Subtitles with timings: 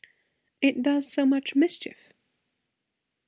[0.63, 2.11] "It does so much mischief."